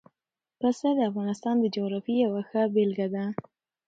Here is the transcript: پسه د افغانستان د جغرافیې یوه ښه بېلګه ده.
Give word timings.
پسه 0.59 0.89
د 0.97 0.99
افغانستان 1.09 1.55
د 1.59 1.65
جغرافیې 1.75 2.17
یوه 2.25 2.41
ښه 2.49 2.61
بېلګه 2.73 3.07
ده. 3.13 3.23